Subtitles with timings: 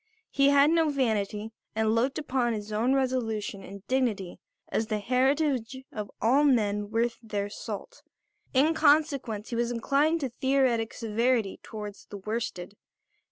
[0.31, 4.39] He had no vanity and looked upon his own resolution and dignity
[4.69, 8.01] as the heritage of all men worth their salt;
[8.51, 12.73] in consequence he was inclined to theoretic severity towards the worsted.